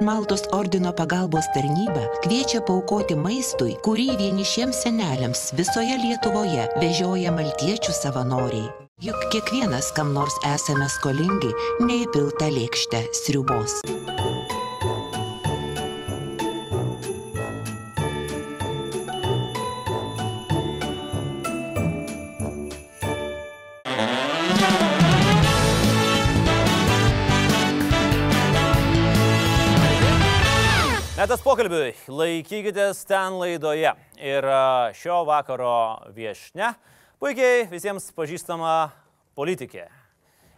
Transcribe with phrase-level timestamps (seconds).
[0.00, 8.68] Maltos ordino pagalbos tarnyba kviečia paukoti maistui, kurį vienišiems seneliams visoje Lietuvoje vežioja maltiečių savanoriai.
[9.00, 11.48] Juk kiekvienas kam nors esame skolingi
[11.80, 13.80] neįpiltą lėkštę sriubos.
[31.26, 33.90] Metas pokalbiui, laikykitės ten laidoje.
[34.22, 34.46] Ir
[34.94, 36.68] šio vakaro viešne
[37.18, 38.92] puikiai visiems pažįstama
[39.34, 39.88] politikė.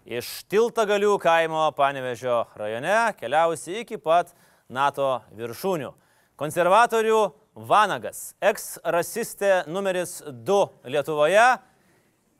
[0.04, 4.34] Iš Tiltagalių kaimo Panevežio rajone keliausi iki pat
[4.68, 5.94] NATO viršūnių.
[6.36, 7.24] Konservatorių
[7.56, 11.48] Vanagas, eks-rasistė numeris 2 Lietuvoje.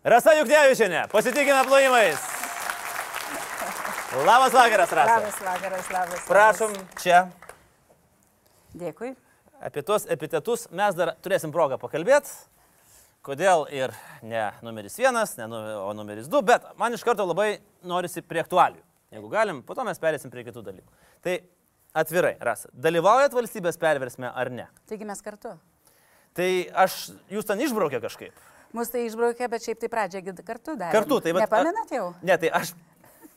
[0.04, 2.30] Rasa Juknevičiane, pasitikime plojimais.
[4.20, 5.16] Labas vakaras, Rasa.
[5.16, 6.26] Labas vakaras, labas.
[6.28, 7.30] Prašom čia.
[8.76, 9.14] Dėkui.
[9.64, 12.30] Apie tuos epitetus mes dar turėsim progą pakalbėti.
[13.26, 17.58] Kodėl ir ne numeris vienas, ne, nu- o numeris du, bet man iš karto labai
[17.82, 18.78] norisi prie aktualių.
[19.12, 20.92] Jeigu galim, po to mes perėsim prie kitų dalykų.
[21.24, 21.34] Tai
[21.94, 24.68] atvirai, Rasa, dalyvaujat valstybės perversme ar ne?
[24.86, 25.56] Taigi mes kartu.
[26.34, 26.48] Tai
[26.84, 28.32] aš, jūs ten išbraukė kažkaip.
[28.76, 30.92] Mūsų tai išbraukė, bet šiaip tai pradžią kartu dar.
[30.92, 32.14] Kartu, tai vat- Nepamenat jau?
[32.22, 32.74] Ne, tai aš,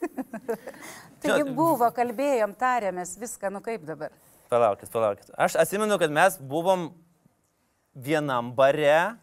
[1.22, 4.12] Taigi buvo, kalbėjom, tarėmės, viską, nu kaip dabar.
[4.52, 5.32] Palaukit, palaukit.
[5.38, 6.90] Aš atsimenu, kad mes buvom
[7.96, 9.16] vienam bare,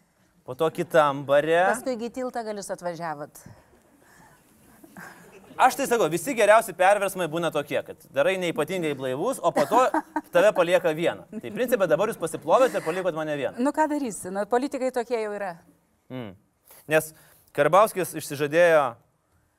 [0.44, 1.64] po to kitam bare.
[1.74, 3.42] Paskui į tiltą galius atvažiavot.
[5.58, 9.80] Aš tai sakau, visi geriausi perversmai būna tokie, kad darai neipatingai blaivus, o po to
[10.34, 11.26] tave palieka vieną.
[11.32, 13.58] Tai principė dabar jūs pasiplovėte ir palikot mane vieną.
[13.58, 15.56] Nu ką darysi, nu politikai tokie jau yra.
[16.14, 16.30] Mm.
[16.94, 17.10] Nes
[17.58, 18.84] Karbauskis išsižadėjo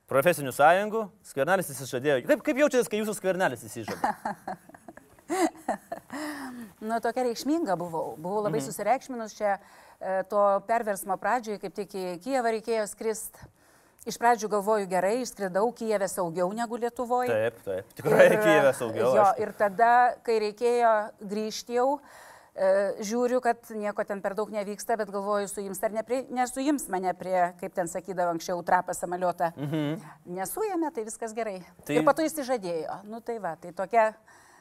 [0.10, 2.24] profesinių sąjungų, skvernelis išsižadėjo.
[2.32, 4.16] Kaip, kaip jaučiatės, kai jūsų skvernelis išsižadėjo?
[6.80, 8.16] Nu tokia reikšminga buvau.
[8.18, 8.68] Buvau labai mhm.
[8.70, 13.50] susireikšminus čia e, to perversmo pradžioje, kaip tik į Kijevą reikėjo skristi.
[14.08, 17.30] Iš pradžių galvoju gerai, išskridau Kijevę saugiau negu Lietuvoje.
[17.30, 17.92] Taip, taip.
[18.00, 19.12] Tikrai Kijeve saugiau.
[19.12, 19.44] Jo, aišku.
[19.44, 19.92] ir tada,
[20.24, 20.94] kai reikėjo
[21.34, 22.00] grįžti jau,
[22.56, 22.70] e,
[23.06, 27.38] žiūriu, kad nieko ten per daug nevyksta, bet galvoju, suims ar neprie, nesuims mane prie,
[27.60, 29.52] kaip ten sakydavo anksčiau, trapą samaliotą.
[29.60, 30.00] Mhm.
[30.40, 31.60] Nesuėmė, tai viskas gerai.
[31.84, 32.00] Tai...
[32.00, 33.02] Ir po to įsižadėjo.
[33.12, 34.14] Nu tai va, tai tokia,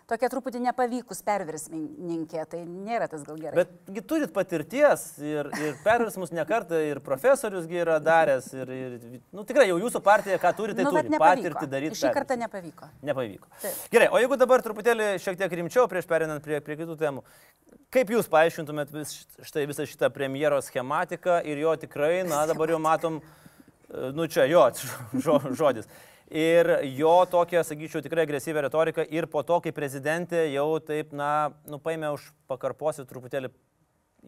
[0.09, 3.61] tokia truputį nepavykus perversmininkė, tai nėra tas gal gerai.
[3.61, 8.97] Betgi turit patirties ir, ir perversmus nekartą, ir profesoriusgi yra daręs, ir, ir
[9.35, 12.01] nu, tikrai jau jūsų partija, ką turi, tai nu, turi patirti daryti.
[12.01, 12.89] Šį kartą nepavyko.
[13.05, 13.53] Nepavyko.
[13.61, 13.85] Taip.
[13.93, 17.25] Gerai, o jeigu dabar truputėlį šiek tiek rimčiau prieš perinant prie, prie kitų temų,
[17.95, 22.81] kaip jūs paaiškintumėt vis, štai visą šitą premjero schematiką ir jo tikrai, na dabar jau
[22.81, 24.65] matom, e, nu čia jo
[25.25, 25.91] žo, žodis.
[26.29, 26.69] Ir
[26.99, 31.79] jo tokia, sakyčiau, tikrai agresyvę retoriką ir po to, kai prezidentė jau taip, na, nu
[31.81, 33.49] paėmė už pakarposi truputėlį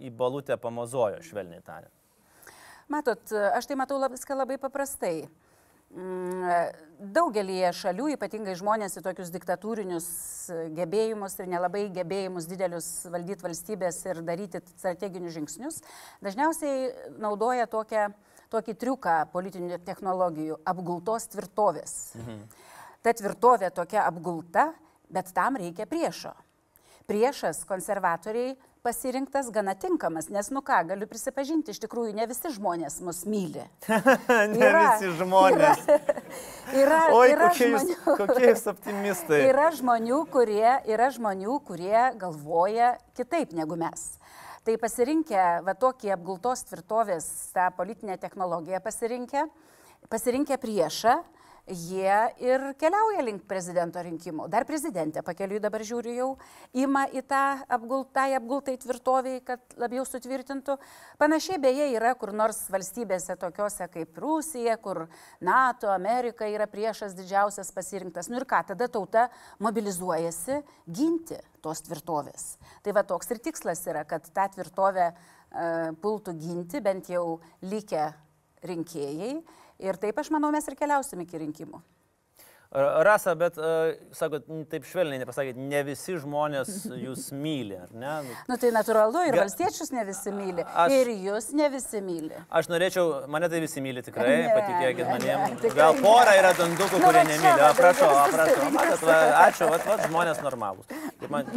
[0.01, 1.93] į balutę pamazojo, švelniai tariant.
[2.91, 3.21] Matot,
[3.53, 5.29] aš tai matau viską labai paprastai.
[5.91, 6.71] Mm,
[7.17, 10.07] Daugelį šalių, ypatingai žmonės į tokius diktatūrinius
[10.77, 15.81] gebėjimus ir nelabai gebėjimus didelius valdyti valstybės ir daryti strateginius žingsnius,
[16.23, 18.11] dažniausiai naudoja tokią,
[18.51, 22.15] tokį triuką politinių technologijų- apgultos tvirtovės.
[22.17, 22.41] Mhm.
[23.03, 24.73] Ta tvirtovė tokia apgulta,
[25.11, 26.33] bet tam reikia priešo.
[27.09, 33.01] Priešas konservatoriai pasirinktas gana tinkamas, nes, nu ką, galiu prisipažinti, iš tikrųjų ne visi žmonės
[33.05, 33.65] mus myli.
[34.55, 35.83] ne Yra- visi žmonės.
[36.73, 39.41] Yra, Oi, yra kokie jūs, žmonių, kokie jūs optimistai.
[39.51, 44.07] yra, žmonių, kurie, yra žmonių, kurie galvoja kitaip negu mes.
[44.61, 49.47] Tai pasirinkę va tokį apgultos tvirtovės tą politinę technologiją pasirinkę,
[50.13, 51.15] pasirinkę priešą,
[51.71, 54.49] jie ir keliauja link prezidento rinkimų.
[54.51, 56.29] Dar prezidentė pakeliui dabar žiūriu jau,
[56.77, 60.77] ima į tą apgultą, apgultai tvirtoviai, kad labiau sutvirtintų.
[61.21, 65.05] Panašiai beje yra kur nors valstybėse tokiuose kaip Rusija, kur
[65.41, 68.31] NATO, Amerika yra priešas didžiausias pasirinktas.
[68.31, 69.29] Nu ir ką, tada tauta
[69.63, 70.61] mobilizuojasi
[70.91, 72.57] ginti tos tvirtovės.
[72.83, 75.15] Tai va toks ir tikslas yra, kad tą tvirtovę e,
[76.03, 78.11] pultų ginti bent jau likę
[78.67, 79.35] rinkėjai.
[79.81, 81.81] Ir taip aš manau, mes ir keliausim iki rinkimų.
[82.71, 86.69] Rasa, bet, uh, sakot, taip švelniai nepasakėt, ne visi žmonės
[87.05, 88.13] jūs myli, ar ne?
[88.47, 90.63] Nu, tai natūralu, ir Ga- valstiečius ne visi myli.
[90.63, 92.31] Aš- Ir jūs ne visi myli.
[92.61, 95.75] Aš norėčiau, mane tai visi myli tikrai, Ne, patikėkit manim.
[95.75, 97.59] Gal pora yra dandukų, Nu, kurie čia nemyli.
[97.59, 98.63] va, O, prašau, o, dalykas prašau.
[98.63, 99.19] tas Matot, va,
[99.49, 100.87] ačiū, va, va, žmonės normalūs.
[101.25, 101.51] Kaip Man,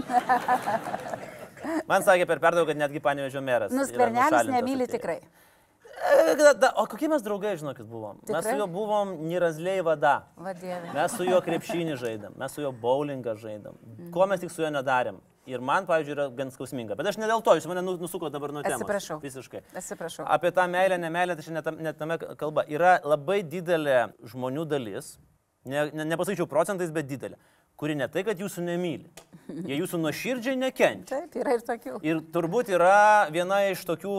[1.93, 3.69] man sakė per perdaugą, kad netgi panevežio meras.
[3.71, 4.97] Nuskvernelis nemyli atėjęs.
[4.97, 5.19] tikrai.
[5.21, 5.42] E, da,
[6.77, 8.17] o kokie mes draugai, žinokit, buvom?
[8.23, 8.39] Tikrai?
[8.41, 10.15] Mes su juo buvom Nirazliai vada.
[10.37, 10.93] Vadėvė.
[10.95, 13.77] Mes su juo krepšinį žaidėm, mes su juo bowlingą žaidėm.
[14.13, 15.21] Ko mes tik su juo nedarėm.
[15.45, 16.95] Ir man, pavyzdžiui, yra gan skausminga.
[16.95, 18.79] Bet aš ne dėl to, jūs mane nu- nusuko dabar nuo temos.
[18.79, 19.17] Atsiprašau.
[19.19, 19.59] Visiškai.
[19.75, 20.23] Atsiprašau.
[20.25, 22.63] Apie tą meilę, nemeilę, tai čia net, net tame kalba.
[22.71, 25.17] Yra labai didelė žmonių dalis,
[25.65, 27.35] ne, ne, nepasakyčiau procentais, bet didelė,
[27.75, 29.11] kuri ne tai, kad jūsų nemyli.
[29.67, 31.19] Jie jūsų nuoširdžiai nekenčia.
[31.27, 31.99] Taip, yra ir tokių.
[32.07, 34.15] Ir turbūt yra viena iš tokių,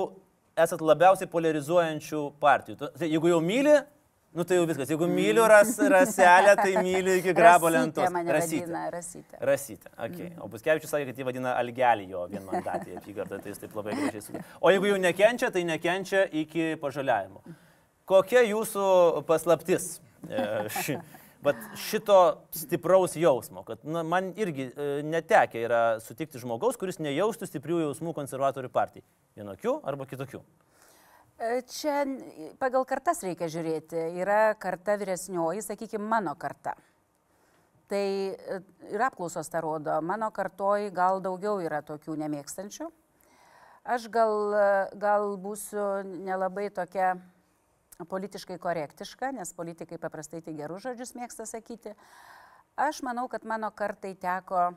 [0.58, 2.78] esat labiausiai polarizuojančių partijų.
[2.98, 3.74] Tai jeigu jau myli,
[4.34, 4.90] nu tai jau viskas.
[4.92, 8.06] Jeigu myliu ras, raselę, tai myli iki grabo lentos.
[8.36, 9.40] Rasytė Rasytė.
[9.50, 9.92] rasytė.
[10.06, 10.30] Okay.
[10.42, 14.24] O Buskevičius sakė, kad jį vadina Algelį jo vienmandatį apygardą, tai jis taip labai gražiai
[14.28, 14.44] sudė.
[14.60, 17.42] O jeigu jau nekenčia, tai nekenčia iki pažaliavimo.
[18.10, 18.86] Kokia jūsų
[19.28, 19.94] paslaptis
[20.28, 20.98] e,
[21.44, 22.18] vat šito
[22.54, 23.62] stipraus jausmo?
[23.68, 29.04] Kad na, man irgi e, netekia yra sutikti žmogaus, kuris nejaustų stiprių jausmų konservatorių partijai.
[29.38, 30.40] Vienokių arba kitokių.
[31.38, 32.04] E, Čia
[32.62, 34.00] pagal kartas reikia žiūrėti.
[34.22, 36.76] Yra karta vyresnioji, sakykime, mano karta.
[37.90, 38.60] Tai e,
[38.94, 39.98] ir apklausos tą rodo.
[40.02, 42.88] Mano kartoj gal daugiau yra tokių nemėgstančių.
[43.84, 47.16] Aš gal, e, gal būsiu nelabai tokia
[48.02, 51.94] politiškai korektiška, nes politikai paprastai tik gerus žodžius mėgsta sakyti.
[52.74, 54.72] Aš manau, kad mano kartai teko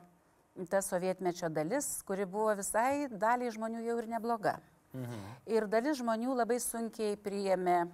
[0.70, 4.58] ta sovietmečio dalis, kuri buvo visai daliai žmonių jau ir nebloga.
[5.46, 7.84] Ir dalis žmonių labai sunkiai priėmė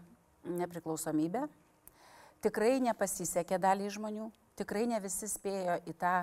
[0.45, 1.47] nepriklausomybę.
[2.45, 6.15] Tikrai nepasisekė daliai žmonių, tikrai ne visi spėjo į tą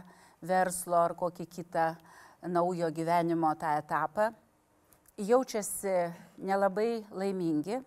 [0.45, 1.87] verslo ar kokį kitą
[2.47, 4.31] naujo gyvenimo tą etapą.
[5.17, 5.95] Jaučiasi
[6.37, 7.81] nelabai laimingi.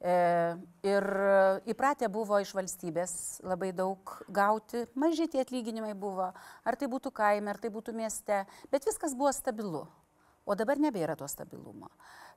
[0.00, 0.16] E,
[0.86, 1.06] Ir
[1.66, 3.12] įpratę buvo iš valstybės
[3.42, 6.28] labai daug gauti, maži tie atlyginimai buvo,
[6.62, 9.86] ar tai būtų kaime, ar tai būtų mieste, bet viskas buvo stabilu.
[10.46, 11.90] O dabar nebėra to stabilumo.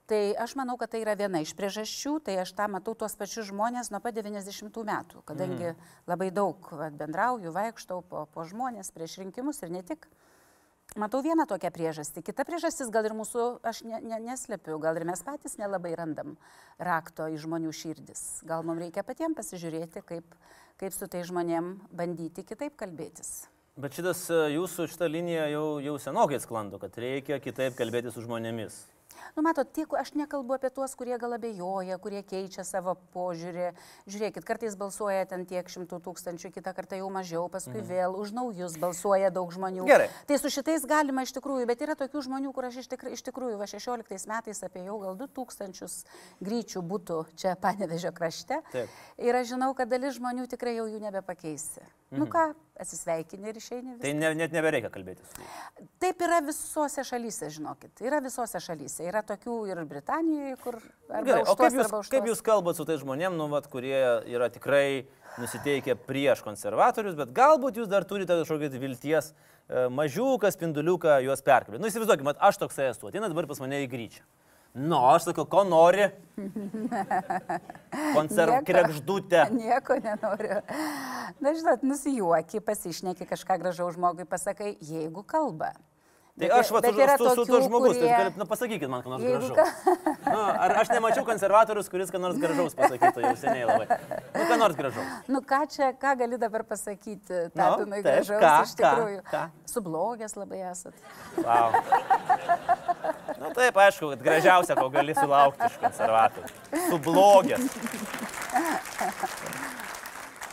[0.09, 3.51] Tai aš manau, kad tai yra viena iš priežasčių, tai aš tą matau tuos pačius
[3.51, 5.75] žmonės nuo pat 90 metų, kadangi
[6.09, 10.09] labai daug vat, bendrauju, vaikštau po, po žmonės prieš rinkimus ir ne tik.
[10.97, 12.23] Matau vieną tokią priežastį.
[12.25, 16.33] Kita priežastis gal ir mūsų, aš ne, ne, neslepiu, gal ir mes patys nelabai randam
[16.81, 18.41] rakto į žmonių širdis.
[18.49, 20.33] Gal mums reikia patiems pasižiūrėti, kaip,
[20.81, 23.45] kaip su tai žmonėm bandyti kitaip kalbėtis.
[23.79, 28.25] Bet šitas e, jūsų šitą liniją jau, jau senokai sklando, kad reikia kitaip kalbėti su
[28.25, 28.81] žmonėmis.
[29.37, 33.69] Nu, matot, tie, aš nekalbu apie tuos, kurie gal abejoja, kurie keičia savo požiūrį.
[34.09, 37.89] Žiūrėkit, kartais balsuoja ten tiek šimtų tūkstančių, kitą kartą jau mažiau, paskui mhm.
[37.89, 39.85] vėl už naujus balsuoja daug žmonių.
[39.89, 40.09] Gerai.
[40.29, 43.25] Tai su šitais galima iš tikrųjų, bet yra tokių žmonių, kur aš iš, tikr, iš
[43.29, 45.87] tikrųjų, va 16 metais apie jau gal 2000
[46.43, 48.61] gryčių būtų čia Panevežio krašte.
[48.73, 48.99] Taip.
[49.19, 51.83] Ir aš žinau, kad dalis žmonių tikrai jau jų nebepakeisi.
[52.09, 52.23] Mhm.
[52.23, 52.43] Nu ką,
[52.81, 53.95] atsisveikini ir išeini.
[54.01, 55.89] Tai ne, net nebereikia kalbėti su jais.
[56.01, 58.01] Taip yra visose šalyse, žinokit.
[58.01, 59.05] Yra visose šalyse.
[59.05, 60.79] Yra tokių ir Britanijoje, kur...
[61.11, 63.99] Gerai, o kaip jūs, kaip jūs kalbat su tais žmonėm, nu, vat, kurie
[64.31, 65.05] yra tikrai
[65.37, 71.83] nusiteikę prieš konservatorius, bet galbūt jūs dar turite kažkokią vilties e, mažiuką spinduliuką juos perkalbėti.
[71.83, 74.25] Nu, įsivaizduokime, aš toksai esu, ateina dabar pas mane į gryčią.
[74.73, 76.05] Nu, aš sakau, ko nori?
[78.15, 78.51] Konserv...
[78.53, 78.65] Nieko.
[78.65, 79.47] Krekždutę.
[79.59, 80.61] Nieko nenoriu.
[81.41, 85.73] Na, žinot, nusijuoki, pasišneki kažką gražaus žmogui, pasakai, jeigu kalba.
[86.39, 88.87] Tai Bet- aš va, bet su, su, su tokių, žmogus, kurie- tai galit, nu, pasakykit
[88.87, 89.69] man, ką nors Jeigu gražaus.
[90.49, 93.85] Nu, ar aš nemačiau konservatorius, kuris ką nors gražaus pasakytų jau seniai labai.
[94.33, 95.11] Nu, ką nors gražaus.
[95.29, 99.21] Nu, ką čia, ką gali dabar pasakyti, Nu, tapinui taip, gražaus, ką, iš tikrųjų.
[99.27, 99.43] ką, ką?
[99.69, 100.97] Sublogęs labai esat.
[101.37, 101.77] Wow.
[103.39, 106.49] Nu, taip, aišku, kad gražiausia, ko gali sulaukti iš konservatorių.
[106.89, 107.79] Sublogęs.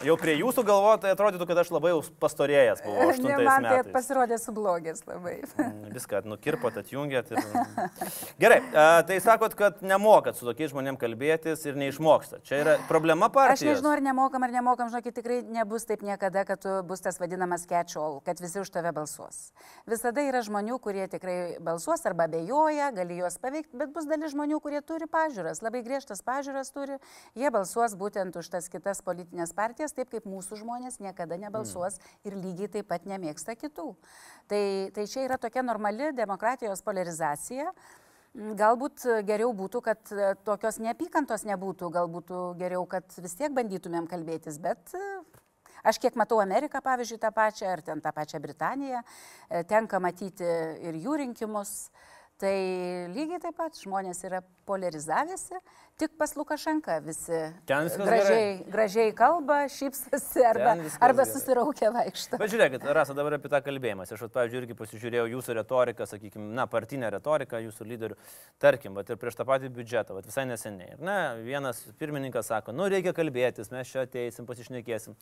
[0.04, 3.64] Jau prie jūsų galvo, tai atrodytų, kad aš labai jau pastorėjęs buvau Ne, 8 man
[3.64, 5.38] tai pasirodė sublogęs labai.
[5.56, 7.30] Mm, Viską nukirpot, atjungėt.
[7.32, 7.46] Ir...
[8.42, 8.58] Gerai,
[9.08, 12.44] tai sakot, kad nemokat su tokiais žmonėmis kalbėtis ir neišmokstat.
[12.46, 13.64] Čia yra problema Aš partijos.
[13.70, 17.64] nežinau, ar nemokam, ar nemokam, žinokit, tikrai nebus taip niekada, kad tu bus tas vadinamas
[17.70, 19.50] catch-all, kad visi už tave balsuos.
[19.88, 24.60] Visada yra žmonių, kurie tikrai balsuos arba bejoja, gali juos paveikti, bet bus dalis žmonių,
[24.64, 27.00] kurie turi pažiūras, labai griežtas pažiūras turi,
[27.38, 32.36] jie balsuos būtent už tas kitas politinės partijas, taip kaip mūsų žmonės niekada nebalsuos ir
[32.36, 33.92] lygiai taip pat nemėgsta kitų.
[34.50, 37.72] Tai, tai čia yra tokia normali demokratijos polarizacija.
[38.36, 44.08] Mm, Galbūt geriau būtų, kad e, tokios neapykantos nebūtų, galbūt geriau, kad vis tiek bandytumėm
[44.10, 45.04] kalbėtis, bet e,
[45.88, 49.00] aš kiek matau Ameriką, pavyzdžiui, tą pačią, ar ten tą pačią Britaniją,
[49.48, 50.44] e, tenka matyti
[50.84, 51.88] ir jų rinkimus.
[52.36, 52.56] Tai
[53.14, 55.56] lygiai taip pat žmonės yra polarizavęsi,
[55.96, 60.74] tik pas Lukašenka visi gražiai, gražiai kalba, šypsosi arba,
[61.06, 62.36] arba susiraukia vaikšto.
[62.42, 64.04] Bet žiūrėkit, Rasa, dabar apie tą kalbėjimą.
[64.04, 68.20] Aš, vat, pavyzdžiui, irgi pasižiūrėjau jūsų retoriką, sakykime, na, partinę retoriką jūsų lyderių.
[68.60, 70.92] Tarkim, vat, ir prieš tą patį biudžetą, vat, visai neseniai.
[70.92, 75.16] Ir, ne, vienas pirmininkas sako, nu, reikia kalbėtis, mes čia ateisim, pasišnekėsim.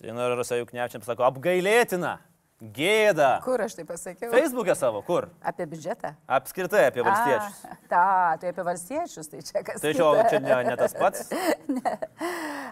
[0.00, 2.16] Tai Rasa Juknevičiam sako, apgailėtina,
[2.60, 3.30] gėda.
[3.44, 4.30] Kur aš tai pasakiau?
[4.34, 5.30] Facebook'e savo, kur?
[5.40, 6.12] Apie biudžetą.
[6.28, 7.62] Apskritai apie valstiečius.
[7.64, 8.02] A, ta,
[8.42, 9.80] tai apie valstiečius, tai čia kas.
[9.80, 11.30] Tai čia, čia ne, ne tas pats.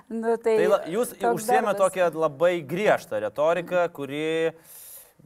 [0.08, 1.80] Nu, tai Tai la, jūs užsiemė darbas.
[1.82, 4.54] tokią labai griežtą retoriką, kuri,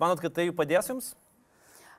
[0.01, 1.13] manot, kad tai padės jums?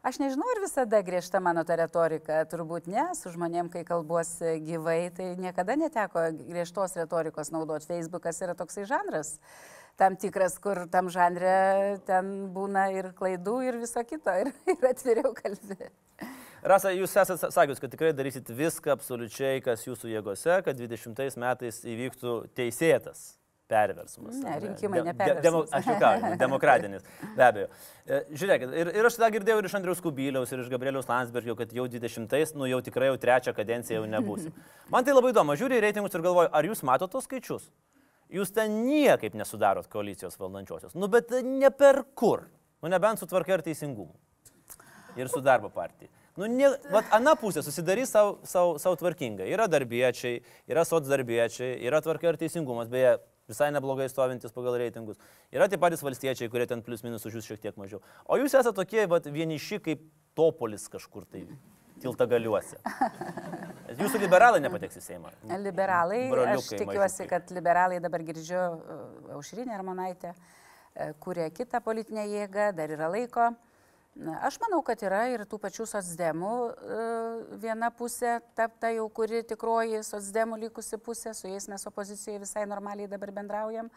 [0.04, 4.98] Aš nežinau, ar visada griežta mano ta retorika, turbūt ne, su žmonėm, kai kalbuosi gyvai,
[5.16, 7.88] tai niekada neteko griežtos retorikos naudoti.
[7.88, 9.38] Facebookas yra toksai žanras,
[10.00, 15.34] tam tikras, kur tam žanre ten būna ir klaidų, ir viso kito, ir, ir atviriau
[15.38, 15.92] kalbė.
[16.64, 21.82] Rasa, jūs esate sakius, kad tikrai darysit viską absoliučiai, kas jūsų jėgose, kad 20 metais
[21.84, 23.34] įvyktų teisėtas
[23.74, 24.38] perversmas.
[24.44, 25.76] Ne, rinkimai De- ne de- demo- perversmas.
[25.76, 27.04] Aš jau demokratinis,
[27.36, 27.68] be abejo.
[28.06, 31.56] E, Žiūrėkit, ir, ir aš tą girdėjau ir iš Andriaus Kubiliaus, ir iš Gabrieliaus Landsbergio,
[31.60, 34.54] kad jau 20-ais, nu jau tikrai jau trečią kadenciją jau nebūsiu.
[34.94, 37.68] Man tai labai įdomu, žiūriu į reitingus ir galvoju, ar jūs matote tos skaičius?
[38.34, 40.96] Jūs ten niekaip nesudarot koalicijos valdančiosios.
[40.98, 42.48] Nu, bet ne per kur.
[42.82, 44.16] Nu, nebent su tvarka ir teisingumu.
[45.20, 46.10] Ir su darbo partija.
[46.40, 49.46] Nu, ne, vat, ana pusė susidarys savo, savo, savo tvarkingai.
[49.54, 53.20] Yra darbiečiai, yra socdarbiečiai, yra tvarka ir teisingumas, beje,
[53.52, 55.22] visai neblogai stovintis pagal reitingus.
[55.54, 58.02] Yra tie patys valstiečiai, kurie ten plius minus už jūs šiek tiek mažiau.
[58.26, 60.02] O jūs esate tokie vat, vieniši kaip
[60.34, 61.46] topolis kažkur tai
[62.04, 62.80] tilta galiuose.
[64.00, 65.34] Jūsų liberalai nepateks į Seimą.
[65.62, 67.28] Liberalai, Broliukai aš tikiuosi, mažiukai.
[67.32, 68.98] kad liberalai dabar girdžiu e,
[69.36, 73.52] Aušrinė Armonaitė, e, kuria kitą politinę jėgą, dar yra laiko.
[74.46, 77.06] Aš manau, kad yra ir tų pačių socdemų e,
[77.64, 82.68] viena pusė, ta, ta jau kuri tikroji socdemų likusi pusė, su jais mes opozicijoje visai
[82.70, 83.90] normaliai dabar bendraujam.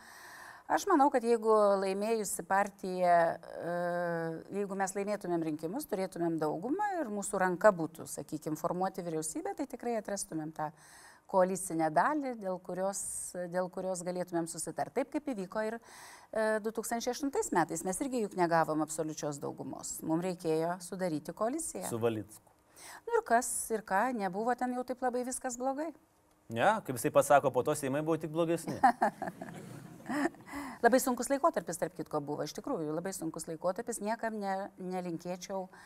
[0.67, 3.75] Aš manau, kad jeigu laimėjusi partija, e,
[4.57, 9.95] jeigu mes laimėtumėm rinkimus, turėtumėm daugumą ir mūsų ranka būtų, sakykime, formuoti vyriausybę, tai tikrai
[10.01, 10.73] atrastumėm tą
[11.31, 13.01] koalicinę dalį, dėl kurios,
[13.53, 14.99] dėl kurios galėtumėm susitarti.
[14.99, 17.87] Taip kaip įvyko ir e, 2008 metais.
[17.87, 20.01] Mes irgi juk negavom absoliučios daugumos.
[20.03, 21.87] Mums reikėjo sudaryti koaliciją.
[21.91, 22.43] Su Valicku.
[23.07, 25.93] Nu ir kas, ir ką, nebuvo ten jau taip labai viskas blogai.
[26.51, 28.79] Ne, kaip jisai pasako, po to Seimai buvo tik blogesni.
[30.85, 32.45] Labai sunkus laikotarpis, tarp kitko, buvo.
[32.45, 34.03] Iš tikrųjų, labai sunkus laikotarpis.
[34.05, 35.79] Niekam ne, nelinkėčiau uh,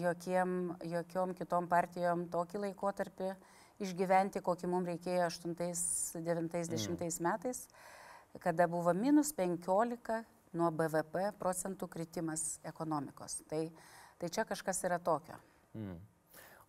[0.00, 3.30] jokiem, jokiom kitom partijom tokį laikotarpį
[3.80, 7.22] išgyventi, kokį mums reikėjo 8-9-10 mm.
[7.24, 7.64] metais,
[8.42, 10.20] kada buvo minus 15
[10.58, 13.40] nuo BVP procentų kritimas ekonomikos.
[13.48, 13.68] Tai,
[14.20, 15.38] tai čia kažkas yra tokio.
[15.78, 15.98] Mm.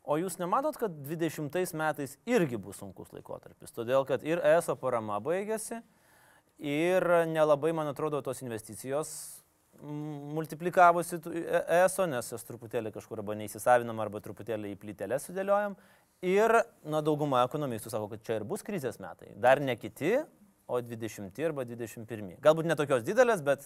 [0.01, 3.73] O jūs nematot, kad 20 metais irgi bus sunkus laikotarpis?
[3.73, 5.81] Todėl, kad ir ESO parama baigėsi,
[6.61, 9.41] ir nelabai, man atrodo, tos investicijos
[9.81, 15.75] multiplikavosi E- ESO, nes jas truputėlį kažkur arba neįsisavinam, arba truputėlį į plytelę sudėliojam.
[16.21, 16.53] Ir,
[16.85, 19.31] na, dauguma ekonomistų sako, kad čia ir bus krizės metai.
[19.41, 20.19] Dar ne kiti,
[20.69, 22.35] o 20 arba 21.
[22.43, 23.65] Galbūt netokios didelės, bet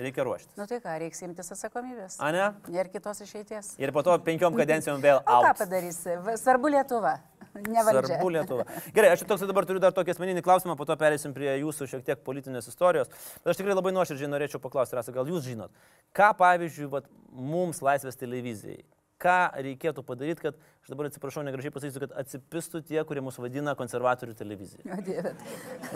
[0.00, 0.54] reikia ruoštis.
[0.58, 2.16] Nu tai ką, reiks imtis atsakomybės.
[2.18, 2.46] A ne?
[2.72, 3.74] Nėra kitos išeities.
[3.80, 5.60] Ir po to penkiom kadencijom vėl O ką auks.
[5.64, 6.16] padarysi?
[6.24, 7.18] Va- Svarbu Lietuva.
[7.54, 8.14] Ne valdžia.
[8.14, 8.64] Svarbu Lietuva.
[8.94, 12.04] Gerai, aš toks dabar turiu dar tokį asmeninį klausimą, po to perėsim prie jūsų šiek
[12.06, 13.10] tiek politinės istorijos.
[13.42, 15.72] Bet aš tikrai labai nuoširdžiai norėčiau paklausti, Rasa, gal jūs žinot,
[16.14, 18.84] ką pavyzdžiui, vat, mums Laisvės televizijai,
[19.20, 19.36] ką
[19.66, 24.36] reikėtų padaryti, kad, aš dabar atsiprašau, negražiai pasakysiu, kad atsipistų tie, kurie mus vadina konservatorių
[24.38, 24.84] televizija.
[24.96, 25.34] O Dieve.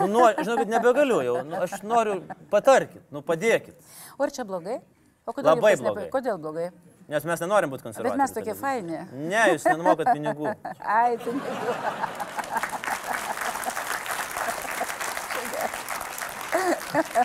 [0.05, 2.19] Nu, žinau, kad nebegaliu jau, nu, aš noriu,
[2.53, 3.79] patarkit, nu, padėkit.
[4.19, 4.79] O ar čia blogai?
[5.25, 6.09] O kodėl Labai jums nepa- blogai.
[6.13, 6.67] Kodėl blogai?
[7.09, 8.17] Nes mes nenorim būti konservatoriai.
[8.17, 8.99] Bet mes tokie faini.
[9.29, 10.53] Ne, jūs nenumokat pinigų.
[10.99, 11.75] Ai, pinigų.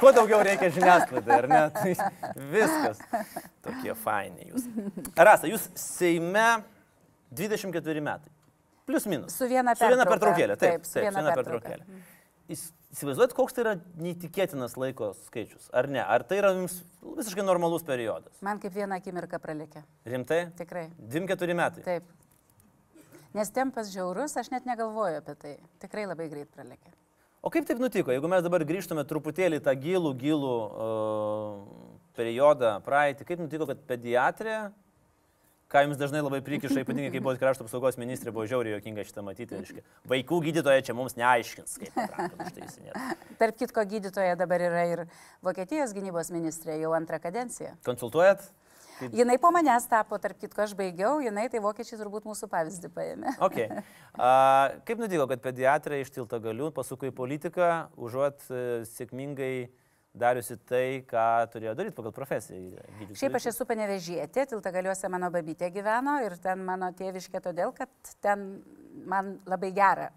[0.01, 1.61] Kuo daugiau reikia žiniasklaidai, ar ne?
[1.77, 3.01] Tai viskas.
[3.65, 4.67] Tokie faini jūs.
[5.17, 6.49] Rasa, jūs Seime
[7.37, 8.33] 24 metai.
[8.89, 9.37] Plius minus.
[9.39, 10.57] Su viena Su viena pertraukėlė.
[10.59, 12.01] Taip, Taip, taip, viena viena pertraukėlė.
[12.51, 13.73] Įs- Įsivaizduojat, koks tai yra
[14.03, 16.01] neįtikėtinas laiko skaičius, ar ne?
[16.03, 18.33] Ar tai yra jums visiškai normalus periodas?
[18.43, 19.85] Man kaip vieną akimirką pralikė.
[20.11, 20.41] Rimtai?
[20.59, 20.89] Tikrai.
[20.99, 21.85] 24 metai.
[21.87, 22.09] Taip.
[23.39, 25.53] Nes tempas žiaurus, aš net negalvoju apie tai.
[25.79, 26.91] Tikrai labai greit pralikė.
[27.41, 33.25] O kaip taip nutiko, jeigu mes dabar grįžtume truputėlį tą gilų, gilų uh, periodą praeitį,
[33.29, 34.59] kaip nutiko, kad pediatrė,
[35.73, 39.25] ką jums dažnai labai prikiša, ypatingai kai buvo krašto apsaugos ministrė, buvo žiauriai jokinga šitą
[39.25, 43.05] matyti, reiškia, vaikų gydytoja čia mums neaiškins, kaip išteisinėti.
[43.41, 45.05] Tarp kitko, gydytoja dabar yra ir
[45.47, 47.73] Vokietijos gynybos ministrė jau antrą kadenciją.
[47.89, 48.51] Konsultuojat?
[49.01, 49.17] Kaip...
[49.17, 53.35] Jinai po manęs tapo, tarp kitko, aš baigiau, jinai tai vokiečiai turbūt mūsų pavyzdį paėmė.
[53.49, 53.83] Okay.
[54.15, 54.31] A,
[54.89, 59.55] kaip nutiko, kad pediatrai iš tilto galių pasuko į politiką, užuot e, sėkmingai
[60.21, 62.61] dariusi tai, ką turėjo daryti pagal profesiją?
[62.75, 63.19] gydytojai?
[63.23, 68.13] Šiaip aš esu panevežėti, tilta galiuose mano babytė gyveno ir ten mano tėviškė todėl, kad
[68.23, 68.49] ten
[69.09, 70.11] man labai gera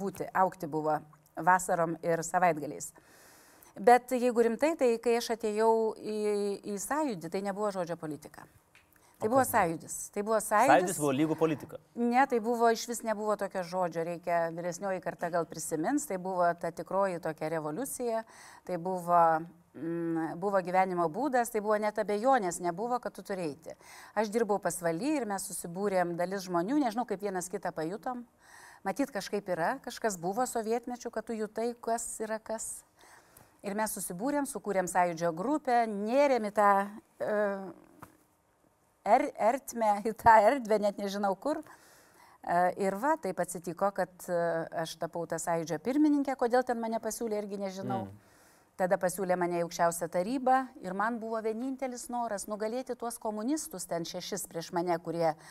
[0.00, 0.98] būti, aukti buvo
[1.36, 2.90] vasarom ir savaitgaliais.
[3.80, 6.16] Bet jeigu rimtai, tai kai aš atėjau į,
[6.68, 8.44] į sąjūdį, tai nebuvo žodžio politika.
[9.20, 9.94] Tai buvo sąjūdis.
[10.14, 10.72] Tai buvo sąjūdis.
[10.72, 11.78] Sąjūdis buvo lygų politika.
[11.96, 16.46] Ne, tai buvo iš vis nebuvo tokio žodžio, reikia vyresnioji karta gal prisimins, tai buvo
[16.60, 18.22] ta tikroji tokia revoliucija,
[18.68, 19.20] tai buvo,
[19.76, 23.76] mm, buvo gyvenimo būdas, tai buvo net abejonės, nebuvo, kad tu turėjai.
[24.16, 28.24] Aš dirbau pasvaly ir mes susibūrėm dalis žmonių, nežinau, kaip vienas kitą pajutom.
[28.88, 32.78] Matyt, kažkaip yra, kažkas buvo sovietmečių, kad tu jutai, kas yra kas.
[33.66, 37.66] Ir mes susibūrėm, sukūrėm sąjūdžio grupę, nėrėm į tą uh,
[39.04, 41.60] er, ertmę, į tą erdvę, net nežinau kur.
[41.60, 47.02] Uh, ir va, taip atsitiko, kad uh, aš tapau tą sąjūdžio pirmininkę, kodėl ten mane
[47.04, 48.06] pasiūlė, irgi nežinau.
[48.06, 48.29] Mm.
[48.80, 54.06] Tada pasiūlė mane į aukščiausią tarybą ir man buvo vienintelis noras nugalėti tuos komunistus, ten
[54.08, 55.42] šešis prieš mane, kurie uh,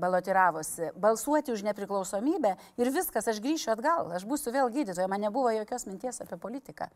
[0.00, 5.52] balotiravosi, balsuoti už nepriklausomybę ir viskas, aš grįšiu atgal, aš būsiu vėl gydytoja, man nebuvo
[5.52, 6.88] jokios minties apie politiką.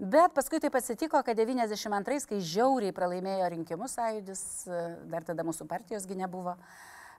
[0.00, 4.44] Bet paskui taip atsitiko, kad 92, kai žiauriai pralaimėjo rinkimus sąjūdis,
[5.08, 6.58] dar tada mūsų partijosgi nebuvo,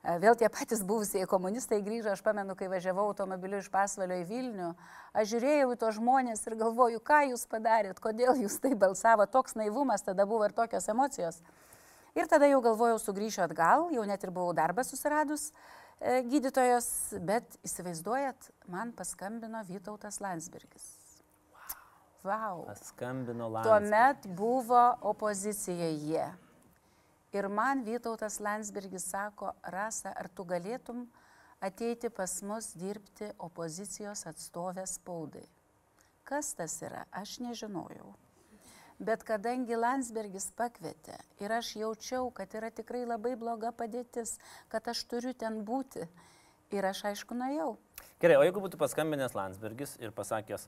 [0.02, 4.70] vėl tie patys buvusieji komunistai grįžo, aš pamenu, kai važiavau automobiliu iš Pasvalio į Vilnių,
[5.14, 9.58] aš žiūrėjau į tos žmonės ir galvoju, ką jūs padarėt, kodėl jūs tai balsavo, toks
[9.60, 11.42] naivumas tada buvo ir tokios emocijos.
[12.18, 15.52] Ir tada jau galvojau, sugrįšiu atgal, jau net ir buvau darbą susiradus
[16.02, 16.90] e, gydytojos,
[17.24, 20.90] bet įsivaizduojat, man paskambino Vytautas Landsbergis.
[22.26, 22.66] Wow.
[22.68, 23.70] Paskambino Landsbergis.
[23.70, 26.26] Tuomet buvo opozicija jie.
[27.32, 31.06] Ir man Vytautas Landsbergis sako, Rasa, ar tu galėtum
[31.64, 35.46] ateiti pas mus dirbti opozicijos atstovės spaudai?
[36.28, 38.12] Kas tas yra, aš nežinojau.
[39.02, 44.36] Bet kadangi Landsbergis pakvietė ir aš jaučiau, kad yra tikrai labai bloga padėtis,
[44.70, 46.06] kad aš turiu ten būti,
[46.76, 47.74] ir aš aišku nuėjau.
[48.22, 50.68] Gerai, o jeigu būtų paskambinęs Landsbergis ir pasakęs,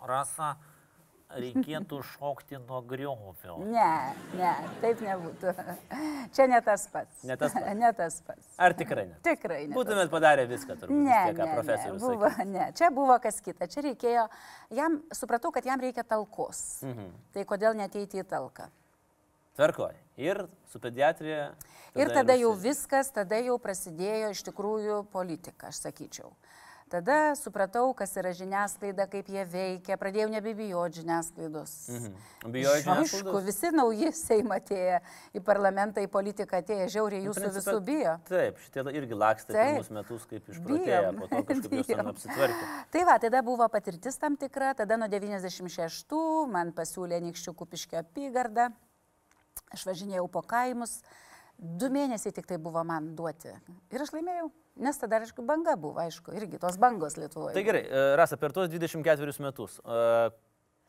[0.00, 0.54] Rasa,
[1.36, 3.56] reikėtų šokti nuo griovio.
[3.62, 5.52] Ne, ne, taip nebūtų.
[6.34, 7.22] Čia ne tas pats.
[7.28, 7.74] Ne tas pats.
[7.78, 8.48] Ne tas pats.
[8.58, 9.16] Ar tikrai ne?
[9.26, 9.74] Tikrai ne.
[9.76, 10.96] Būtumėt padarę viską, turbūt.
[11.06, 12.46] Ne, Tiek, ne, ne, profesorius buvo, sakė.
[12.50, 13.68] ne, čia buvo kas kita.
[13.70, 14.26] Čia reikėjo,
[14.80, 16.82] jam, supratau, kad jam reikia talkos.
[16.86, 17.10] Mhm.
[17.36, 18.68] Tai kodėl neteiti į talką?
[19.58, 19.94] Tvarkoj.
[20.20, 21.50] Ir su pediatrija.
[21.98, 26.30] Ir tada jau užsi- viskas, tada jau prasidėjo iš tikrųjų politika, aš sakyčiau.
[26.90, 31.74] Tada supratau, kas yra žiniasklaida, kaip jie veikia, pradėjau nebebijoti žiniasklaidos.
[31.94, 32.16] Mhm.
[32.50, 33.44] Bijojai Aišku, žiniasklaidos?
[33.46, 34.96] visi nauji Seimo atėję
[35.38, 38.16] į parlamentą, į politiką atėję, žiauriai jūsų Principe, visų bijo.
[38.26, 41.22] Taip, šitie irgi lakstė pirmus metus kaip išprotėję, Bijom.
[41.22, 42.68] po to kažkaip jos ten apsitvarkė.
[42.96, 46.18] Tai va, tada buvo patirtis tam tikra, tada nuo 96
[46.50, 48.72] man pasiūlė Nikščių kupiškio apygardą,
[49.70, 50.98] aš važinėjau po kaimus,
[51.54, 53.54] du mėnesiai tik tai buvo man duoti.
[53.94, 57.54] Ir aš laimėjau, nes tada, aišku, banga buvo, aišku, irgi tos bangos Lietuvoje.
[57.56, 60.30] Tai gerai, e, Rasa, per tuos 24 metus, e,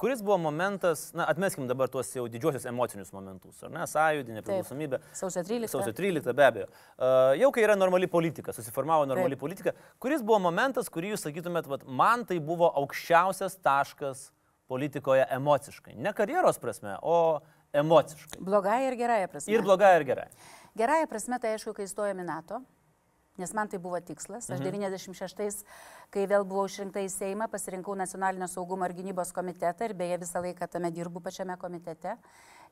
[0.01, 4.99] kuris buvo momentas, na, atmeskim dabar tuos jau didžiosius emocinius momentus, ar ne, sąjūdį, nepriklausomybę.
[5.13, 5.69] Sausio 13.
[5.75, 6.69] Sausio 13 be abejo.
[6.97, 9.43] Uh, jau kai yra normali politika, susiformavo normali Taip.
[9.43, 14.31] politika, kuris buvo momentas, kurį jūs sakytumėt, vat, man tai buvo aukščiausias taškas
[14.71, 15.93] politikoje emociškai.
[16.01, 17.37] Ne karjeros prasme, o
[17.77, 18.41] emociškai.
[18.41, 19.53] Blogai ir gerąją prasme.
[19.53, 20.29] Ir blogai, ir gerai.
[20.81, 22.63] Gerąją prasme, tai aišku, kai įstojome į NATO,
[23.37, 24.49] nes man tai buvo tikslas.
[24.49, 24.71] Aš Mhm.
[24.71, 25.63] 96,
[26.11, 30.41] kai vėl buvau išrinkta į Seimą, pasirinkau Nacionalinio saugumo ir gynybos komitetą ir beje visą
[30.43, 32.17] laiką tame dirbu pačiame komitete,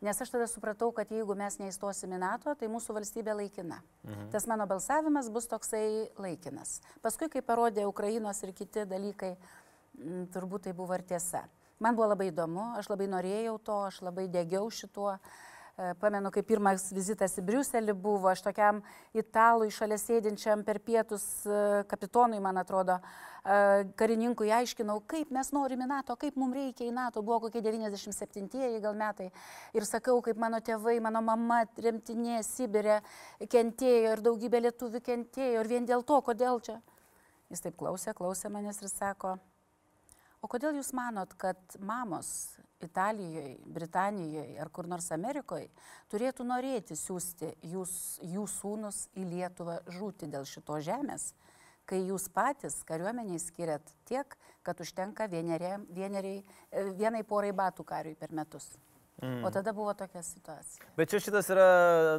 [0.02, 3.82] nes aš tada supratau, kad jeigu mes neįstosim į NATO, tai mūsų valstybė laikina.
[4.04, 4.30] Mhm.
[4.32, 6.82] Tas mano balsavimas bus toksai laikinas.
[7.02, 9.38] Paskui, kai parodė Ukrainos ir kiti dalykai,
[10.00, 11.44] m, turbūt tai buvo ir tiesa.
[11.80, 15.16] Man buvo labai įdomu, aš labai norėjau to, aš labai dėgiau šituo.
[15.16, 15.20] E,
[16.00, 18.82] Pamenu, kai pirmas vizitas į Briuselį buvo, aš tokiam
[19.16, 25.88] italui šalia sėdinčiam per pietus e, kapitonui, man atrodo, e, karininkui aiškinau, kaip mes norime
[25.88, 29.30] NATO, kaip mums reikia į NATO, buvo kokie 97-ieji gal metai.
[29.72, 33.00] Ir sakau, kaip mano tėvai, mano mama remtinė Sibirė
[33.48, 36.82] kentėjo ir daugybė lietuvių kentėjo ir vien dėl to, kodėl čia.
[37.48, 39.38] Jis taip klausė, klausė manęs ir sako,
[40.42, 45.68] o kodėl jūs manot, kad mamos Italijoje, Britanijoje ar kur nors Amerikoje
[46.12, 51.34] turėtų norėti siūsti jūs, jų sūnus į Lietuvą žūti dėl šito žemės,
[51.90, 56.44] kai jūs patys kariuomeniai skiriat tiek, kad užtenka vieneriai, vieneriai,
[56.96, 58.70] vienai porai batų kariui per metus.
[59.22, 59.44] Mm.
[59.46, 60.86] O tada buvo tokia situacija.
[60.98, 61.68] Bet čia šitas yra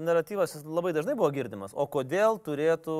[0.04, 1.72] naratyvas, jis labai dažnai buvo girdimas.
[1.74, 2.96] O kodėl turėtų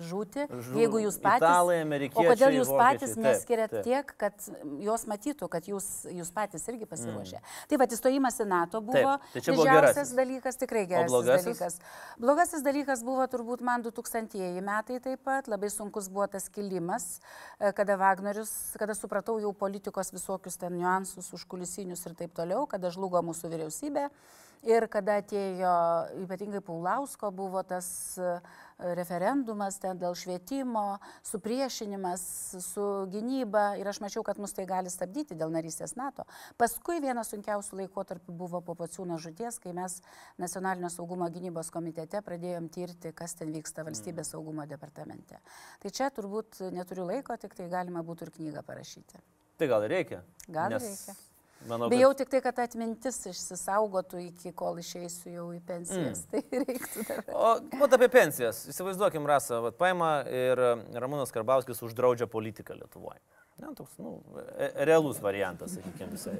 [0.00, 1.44] žūti, Žu- jeigu jūs patys.
[1.44, 3.84] Italai, o amerikiečiai, kodėl jūs vokiečiai, patys taip, neskiriat taip.
[3.84, 4.46] tiek, kad
[4.86, 7.40] jos matytų, kad jūs, jūs patys irgi pasiruošę.
[7.40, 7.68] Mm.
[7.68, 10.14] Tai va, įstojimas į NATO buvo Taip, tai buvo didžiausias gerasis.
[10.16, 11.78] dalykas, tikrai geras dalykas.
[12.20, 17.20] Blogasis dalykas buvo turbūt man 2000 metai taip pat, labai sunkus buvo tas kilimas,
[17.58, 22.90] e, kada Wagnerius, kada supratau jau politikos visokius ten niuansus, užkulisinius ir taip toliau, kada
[22.90, 24.10] žlugo mūsų vyriausybė.
[24.68, 25.74] Ir kada atėjo
[26.20, 27.86] ypatingai Paulausko buvo tas
[28.20, 28.32] e,
[28.98, 32.24] referendumas ten dėl švietimo, supriešinimas
[32.66, 36.26] su gynyba ir aš mačiau, kad mus tai gali stabdyti dėl narystės NATO.
[36.60, 39.96] Paskui vienas sunkiausių laikotarpių buvo po Paciūno žudies, kai mes
[40.36, 45.40] Nacionalinio saugumo gynybos komitete pradėjom tirti, kas ten vyksta valstybės saugumo departamente.
[45.80, 49.24] Tai čia turbūt neturiu laiko, tik tai galima būtų ir knygą parašyti.
[49.56, 50.20] Tai gal reikia.
[50.52, 51.16] Gal Nes reikia.
[51.68, 52.22] Manau, Bijau kad...
[52.22, 56.22] tik tai, kad atmintis išsisaugotų iki kol išeisiu jau į pensijas.
[56.24, 56.30] Mm.
[56.30, 57.20] Tai reiktų dar.
[57.36, 57.50] O
[57.82, 58.62] vat apie pensijas.
[58.72, 60.62] Įsivaizduokim, Rasa, vat paima ir
[60.96, 63.20] Ramūnas Karbauskis uždraudžia politiką Lietuvoje.
[63.60, 64.14] Ne, toks, nu,
[64.56, 66.38] e- realus variantas, sakykime, visai.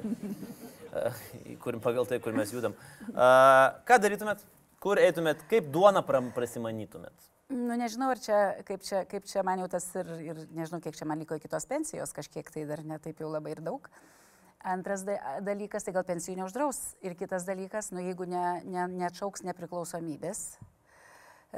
[0.91, 2.73] E, Kur, pagal tai, kur mes judam.
[3.13, 4.41] A, ką darytumėt?
[4.81, 5.45] Kur eitumėt?
[5.51, 7.29] Kaip duoną pram- prasimanytumėt?
[7.53, 10.97] Nu, nežinau, ar čia, kaip čia, kaip čia man jau tas ir, ir nežinau, kiek
[10.97, 13.91] čia man liko iki tos pensijos, kažkiek tai dar netaip jau labai ir daug.
[14.63, 16.79] Antras da- dalykas, tai gal pensijų neuždraus.
[17.01, 20.59] Ir kitas dalykas, nu, jeigu ne, ne, neatšauks nepriklausomybės,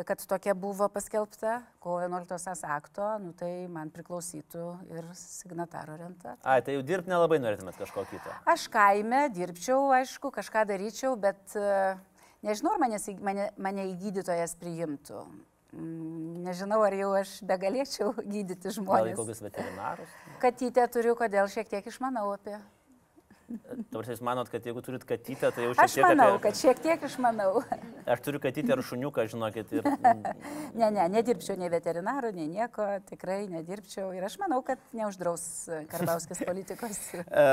[0.06, 4.62] kad tokia buvo paskelbta, kovo 11 akto, nu, tai man priklausytų
[4.94, 6.36] ir signataro renta.
[6.46, 8.32] Ai, tai jau dirbti nelabai norėtumėt kažko kito.
[8.48, 11.96] Aš kaime dirbčiau, aišku, kažką daryčiau, bet e,
[12.46, 15.26] nežinau, ar manęs į- mane, mane į gydytojas priimtų.
[15.72, 19.16] Mm, Nežinau, ar jau aš begalėčiau gydyti Gal žmonės.
[19.16, 20.08] kokius veterinarus?
[20.42, 22.58] Katytę turiu, kodėl šiek tiek išmanau apie.
[23.92, 26.42] Tavars, jūs manot, kad jeigu turit katytę, tai jau šiek Aš tiek manau, apie...
[26.46, 27.62] kad šiek tiek išmanau.
[28.14, 29.76] Aš turiu katytę ar šuniuką, žinokit.
[29.78, 29.86] Ir...
[30.72, 34.08] Ne, ne, nedirbčiau nei veterinaru, nei nieko, tikrai nedirbčiau.
[34.16, 35.44] Ir aš manau, kad neuždraus
[35.90, 37.00] Karbauskis politikos.
[37.12, 37.48] E,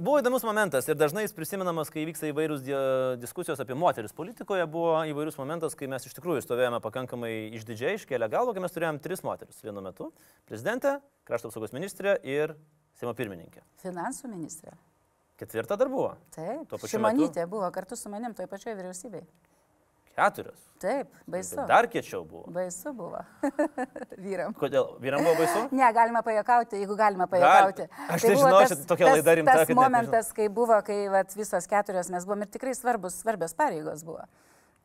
[0.00, 2.72] Buvo įdomus momentas ir dažnai jis prisimenamas, kai vyksta įvairius di
[3.20, 8.30] diskusijos apie moteris politikoje, buvo įvairius momentas, kai mes iš tikrųjų stovėjome pakankamai išdidžiai, iškėlę
[8.32, 10.08] galvą, kai mes turėjom tris moteris vienu metu-
[10.48, 12.56] prezidentę, krašto apsaugos ministrę ir
[13.00, 13.62] Seimo pirmininkę.
[13.80, 14.74] Finansų ministrė.
[15.40, 16.10] Ketvirta dar buvo.
[16.36, 16.74] Taip.
[16.90, 19.24] Šimonytė buvo kartu su manim toje pačioje vyriausybėje.
[20.10, 20.58] Keturios.
[20.80, 21.54] Taip, baisu.
[21.56, 22.50] Tai Dar kiečiau buvo.
[22.52, 23.22] Baisu buvo.
[24.24, 24.52] Vyram.
[24.58, 24.94] Kodėl?
[25.00, 25.62] Vyram buvo baisu?
[25.76, 27.86] Ne, galima pajakauti, jeigu galima pajakauti.
[28.08, 32.28] Aš nežinau, čia tokia laida rimta, Tas momentas, kai buvo, kai vat, visos keturios mes
[32.28, 34.24] buvom ir tikrai svarbus, svarbios pareigos buvo.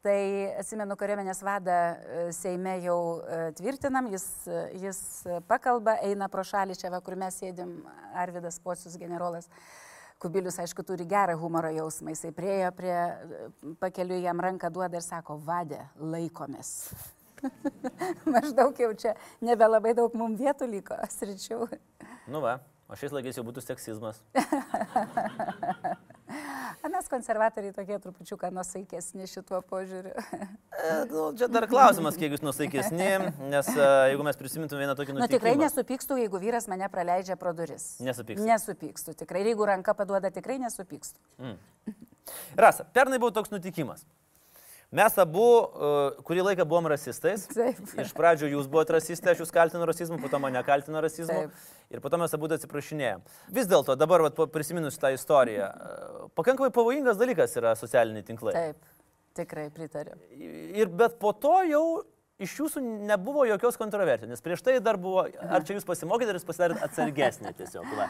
[0.06, 0.20] Tai
[0.60, 5.00] atsimenu, kariuomenės vadą e, Seime jau e, tvirtinam, jis, e, jis
[5.50, 7.80] pakalba, eina pro šalį čia, va, kur mes sėdim,
[8.14, 9.50] Arvidas Pocius generolas.
[10.20, 12.14] Kubilius, aišku, turi gerą humoro jausmą.
[12.14, 12.96] Jisai priejo prie,
[13.82, 16.72] pakeliu jam ranką duoda ir sako, vadė, laikomės.
[18.34, 21.68] Maždaug jau čia nebelabai daug mums vietų liko, sričiau.
[22.32, 22.58] Nu va,
[22.90, 24.22] o šiais laikais jau būtų seksizmas.
[26.96, 30.14] Mes konservatoriai tokie trupučiuką nusaikesni šituo požiūriu.
[30.86, 33.06] E, nu, čia dar klausimas, kiek jūs nusaikesni,
[33.50, 35.40] nes e, jeigu mes prisimintume vieną tokį Na nutikimą.
[35.40, 37.86] tikrai nesupykstu, jeigu vyras mane praleidžia pro duris.
[38.06, 38.44] Nesupyksti.
[38.46, 39.42] Nesupykstu, tikrai.
[39.48, 41.18] Jeigu ranka paduoda, tikrai nesupykstu.
[42.60, 44.04] Rasa, pernai buvo toks nutikimas.
[44.94, 47.48] Mes abu uh, kurį laiką buvom rasistais.
[47.52, 47.80] Taip.
[48.02, 51.48] Iš pradžių jūs buvote rasistai, aš jūs kaltinu rasizmu, po to mane kaltino rasizmu.
[51.48, 51.70] Taip.
[51.94, 53.24] Ir po to mes abu atsiprašinėjom.
[53.56, 58.54] Vis dėlto dabar, vat, prisiminus tą istoriją, uh, pakankamai pavojingas dalykas yra socialiniai tinklai.
[58.56, 58.92] Taip,
[59.42, 60.20] tikrai pritariu.
[60.38, 61.86] Ir bet po to jau
[62.42, 66.40] iš jūsų nebuvo jokios kontroversijos, nes prieš tai dar buvo, ar čia jūs pasimokėte, ar
[66.40, 67.88] jūs pasidarėte atsargesnė tiesiog.
[67.96, 68.10] Va.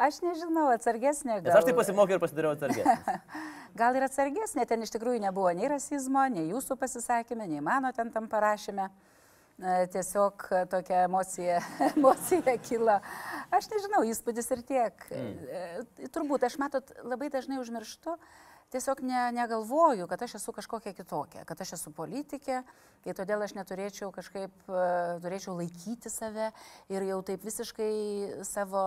[0.00, 1.58] Aš nežinau, atsargesnė Nes gal.
[1.60, 3.18] aš tai pasimokiau ir pasidariau atsargesnė.
[3.78, 8.10] Gal ir atsargesnė, ten iš tikrųjų nebuvo nei rasizmo, nei jūsų pasisakymė, nei mano ten
[8.14, 8.88] tam parašyme.
[9.60, 11.60] E, Tiesiog e, tokia emocija,
[11.92, 12.96] emocija kilo.
[13.52, 15.08] Aš nežinau, įspūdis ir tiek.
[15.12, 16.08] Mm.
[16.14, 18.16] Turbūt aš matot, labai dažnai užmirštu,
[18.70, 22.60] tiesiog ne, negalvoju, kad aš esu kažkokia kitokia, kad aš esu politikė,
[23.04, 24.84] tai todėl aš neturėčiau kažkaip, e,
[25.24, 26.50] turėčiau laikyti save
[26.92, 27.90] ir jau taip visiškai
[28.46, 28.84] savo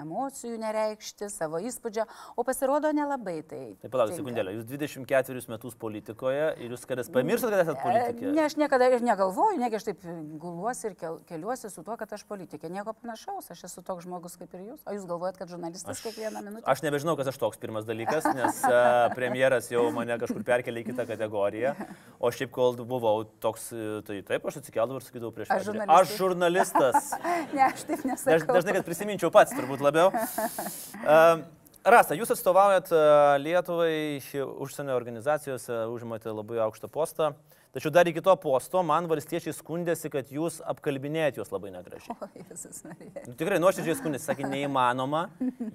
[0.00, 2.06] emocijų nereikšti, savo įspūdžio,
[2.36, 3.62] o pasirodo nelabai tai.
[3.82, 4.22] Tai palauk, tinka.
[4.22, 8.30] sekundėlę, jūs 24 metus politikoje ir jūs kada pamirštat, kad esate politikė?
[8.30, 10.04] E, Ne, aš niekada ir negalvoju, negi aš taip
[10.40, 12.70] guluosi ir kel, keliuosi su tuo, kad aš politikė.
[12.72, 14.82] Nieko panašaus, aš esu toks žmogus kaip ir jūs.
[14.84, 16.66] O jūs galvojat, kad žurnalistas aš, kiekvieną minutę?
[16.68, 20.88] Aš nebežinau, kas aš toks pirmas dalykas, nes uh, premjeras jau mane kažkur perkelė į
[20.90, 21.74] kitą kategoriją.
[22.18, 25.98] O šiaip, kol buvau toks, e, tai taip, aš atsikeldavau ir sakydavau prieš Aš žurnalistas.
[25.98, 27.12] Aš žurnalistas.
[27.56, 28.56] Ne, aš taip Daž, nesakau.
[28.56, 30.10] dažnai, kad prisiminčiau pats, turbūt labiau.
[30.12, 31.44] Uh,
[31.86, 33.00] Rasa, jūs atstovaujat e,
[33.44, 37.28] Lietuvai užsienio organizacijose, užimate labai aukštą postą.
[37.76, 42.14] Tačiau dar iki to posto man valstiečiai skundėsi, kad jūs apkalbinėjat juos labai negražiai.
[42.16, 42.78] O, Jėzus.
[43.26, 45.26] Nu, tikrai nuoširdžiai skundėsi, sakė, neįmanoma,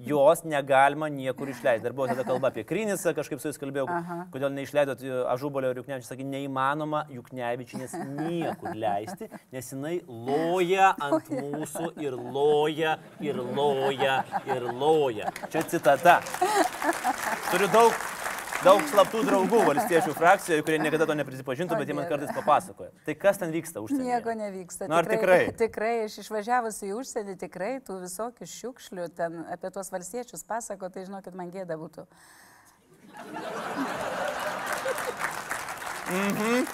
[0.02, 1.84] jos negalima niekur išleisti.
[1.84, 4.16] Dar buvo tada kalba apie Krynisą, kažkaip su jais kalbėjau, Aha.
[4.34, 11.30] kodėl neišleidot e, Ažubolio ir Juknevičius, sakė, neįmanoma Juknevičinės niekur leisti, nes jinai loja ant
[11.30, 14.18] mūsų ir loja, ir loja,
[14.50, 15.30] ir loja.
[15.54, 16.18] Čia citata.
[17.52, 17.94] Turiu daug
[18.64, 22.92] daug slaptų draugų valstiečių frakcijoje, kurie niekada to neprisipažintų, bet jie man kartais papasakoja.
[23.06, 24.08] Tai kas ten vyksta užsienyje?
[24.08, 24.88] Nieko nevyksta.
[24.90, 25.40] Na, ar tikrai?
[25.58, 31.06] Tikrai, aš išvažiavusi į užsienį, tikrai tų visokių šiukšlių ten apie tuos valstiečius pasako, tai
[31.08, 32.06] žinokit, man gėda būtų.
[36.12, 36.64] Mhm.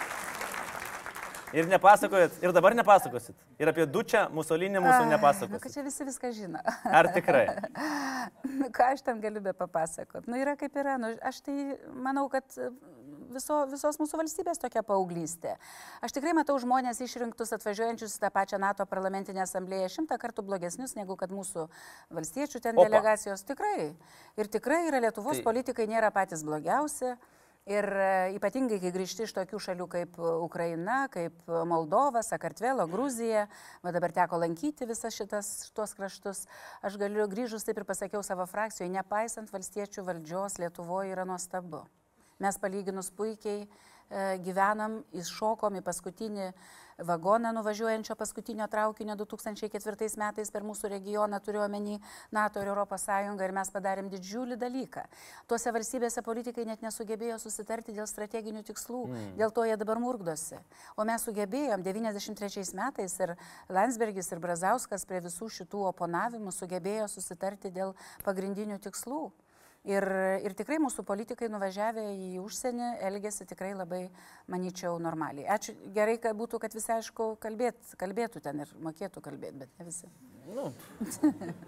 [1.56, 3.36] Ir nepasakojat, ir dabar nepasakosit.
[3.60, 5.54] Ir apie Dučią, Musolinį mūsų nepasakosit.
[5.54, 6.60] Nu, kad čia visi viską žino.
[6.84, 7.46] Ar tikrai?
[8.60, 10.28] nu, ką aš ten galiu be papasakot?
[10.28, 10.98] Nu, yra kaip yra.
[11.00, 11.56] Nu, aš tai
[11.94, 12.44] manau, kad
[13.32, 15.56] viso, visos mūsų valstybės tokia paauglystė.
[16.04, 20.96] Aš tikrai matau žmonės išrinktus atvažiuojančius į tą pačią NATO parlamentinę asamblėją šimtą kartų blogesnius
[20.98, 21.68] negu kad mūsų
[22.14, 22.88] valstiečių ten Opa.
[22.88, 23.44] delegacijos.
[23.48, 23.92] Tikrai.
[24.38, 25.46] Ir tikrai yra Lietuvos tai...
[25.46, 27.16] politikai nėra patys blogiausi.
[27.68, 31.36] Ir e, ypatingai, kai grįžti iš tokių šalių kaip Ukraina, kaip
[31.68, 33.42] Moldova, Sakartvelo, Gruzija,
[33.84, 36.40] va dabar teko lankyti visas šitas šitos kraštus,
[36.80, 41.84] aš galiu grįžus taip ir pasakiau savo frakcijoje, nepaisant valstiečių valdžios Lietuvoje yra nuostabu.
[42.40, 43.68] Mes palyginus puikiai e,
[44.46, 46.48] gyvenam, iššokom į paskutinį
[46.98, 51.98] vagoną nuvažiuojančio paskutinio traukinio 2004 metais per mūsų regioną, turiu omeny
[52.32, 53.06] NATO ir ES
[53.44, 55.04] ir mes padarėm didžiulį dalyką.
[55.46, 59.34] Tuose valstybėse politikai net nesugebėjo susitarti dėl strateginių tikslų, mm.
[59.38, 60.58] dėl to jie dabar murkdosi.
[60.96, 63.36] O mes sugebėjom 93 metais ir
[63.68, 69.28] Landsbergis ir Brazauskas prie visų šitų oponavimų sugebėjo susitarti dėl pagrindinių tikslų.
[69.86, 70.04] Ir,
[70.42, 74.08] ir tikrai mūsų politikai nuvažiavę į užsienį elgėsi tikrai labai,
[74.50, 75.46] manyčiau, normaliai.
[75.54, 79.88] Ačiū, gerai, kad būtų, kad visi, aišku, kalbėt, kalbėtų ten ir mokėtų kalbėti, bet ne
[79.88, 80.10] visi.
[80.54, 80.72] Nu,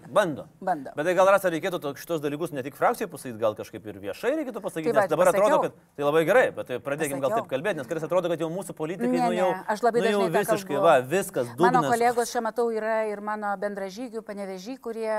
[0.09, 0.47] bando.
[0.67, 0.91] bando.
[0.95, 3.99] Bet tai gal rasa reikėtų to, šitos dalykus ne tik frakcijai pasakyti, gal kažkaip ir
[4.01, 5.45] viešai reikėtų pasakyti, tai nes dabar pasakiau.
[5.45, 7.27] atrodo, kad tai labai gerai, bet tai pradėkim pasakiau.
[7.27, 9.83] gal taip kalbėti, nes kartais atrodo, kad jau mūsų politikai, ne, nu jau, ne, aš
[9.85, 11.77] labai nu, jau visiškai, va, viskas, dugnas.
[11.77, 15.13] Mano kolegos šiuo metu yra ir mano bendražygių, panevežy, kurie,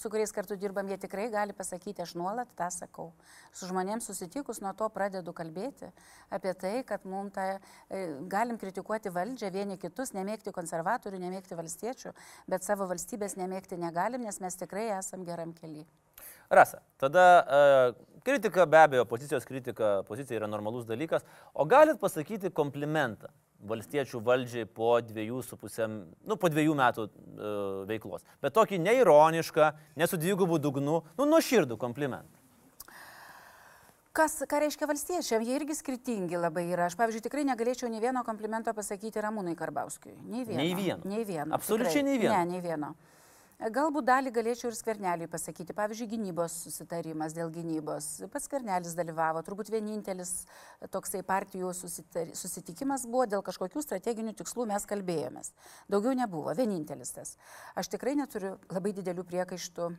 [0.00, 3.10] su kuriais kartu dirbam, jie tikrai gali pasakyti, aš nuolat tą sakau.
[3.52, 5.92] Su žmonėms susitikus nuo to pradedu kalbėti
[6.32, 7.46] apie tai, kad mums tą,
[7.92, 12.12] e, galim kritikuoti valdžią vieni kitus, nemėgti konservatorių, nemėgti valstiečių,
[12.48, 15.86] bet savo valstybės nemėgti mėgti negalim, nes mes tikrai esam geram keliui.
[16.50, 22.50] Rasa, tada uh, kritika be abejo, pozicijos kritika, pozicija yra normalus dalykas, o galit pasakyti
[22.50, 23.28] komplimentą
[23.68, 28.24] valstiečių valdžiai po dviejų su pusėm, nu, po dviejų metų uh, veiklos.
[28.40, 32.37] Bet tokį neironišką, nesu dvigubų dugnų, nu, nuoširdų komplimentą.
[34.18, 36.88] Kas, ką reiškia valstiečiam, jie irgi skirtingi labai yra.
[36.88, 40.16] Aš, pavyzdžiui, tikrai negalėčiau nei vieno komplimento pasakyti Ramūnai Karbauskiui.
[40.26, 40.58] Nei vieno.
[40.58, 41.04] Nei vieno.
[41.06, 41.54] Nei vieno.
[41.54, 42.34] Absoliučiai nei vieno.
[42.34, 42.96] Ne, nei vieno.
[43.58, 45.74] Galbūt dalį galėčiau ir skverneliui pasakyti.
[45.74, 48.08] Pavyzdžiui, gynybos susitarimas dėl gynybos.
[48.32, 49.42] Pats skvernelis dalyvavo.
[49.46, 50.32] Turbūt vienintelis
[50.94, 55.52] toksai partijų susitikimas buvo dėl kažkokių strateginių tikslų mes kalbėjomės.
[55.90, 56.54] Daugiau nebuvo.
[56.58, 57.36] Vienintelis tas.
[57.78, 59.92] Aš tikrai neturiu labai didelių priekaištų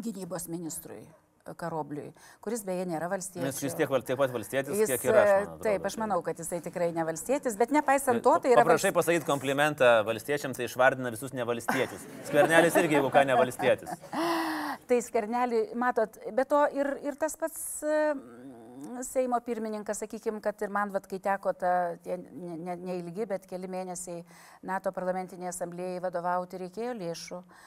[0.00, 1.02] gynybos ministrui.
[1.52, 2.08] Karobliui,
[2.40, 3.58] kuris beje nėra valstietis.
[3.58, 5.32] Jis vis tiek tiek pat valstietis, jis, kiek ir aš.
[5.34, 8.64] Atrodo, taip, aš manau, kad jisai tikrai ne valstietis, bet nepaisant to, tai yra...
[8.64, 12.06] Prašai pasakyti komplimentą valstiečiams, tai išvardina visus nevalstiečius.
[12.30, 13.92] Skvernelis irgi, jeigu ką, nevalstietis.
[14.88, 17.68] tai skvernelį, matot, bet to ir, ir tas pats...
[19.00, 23.46] Seimo pirmininkas, sakykime, kad ir man, vat, kai teko ta, tie neilgi, ne, ne bet
[23.48, 24.18] keli mėnesiai
[24.68, 27.38] NATO parlamentinėje asamblėjai vadovauti, reikėjo lėšų.
[27.38, 27.62] Uh,